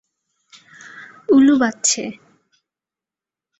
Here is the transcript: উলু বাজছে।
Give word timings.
উলু 1.29 1.55
বাজছে। 1.61 2.03